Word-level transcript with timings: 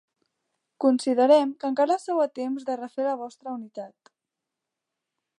Considerem 0.83 1.51
que 1.63 1.67
encara 1.73 1.97
sou 2.05 2.21
a 2.25 2.27
temps 2.39 2.65
de 2.69 2.77
refer 2.79 3.05
la 3.07 3.13
vostra 3.19 3.53
unitat. 3.59 4.11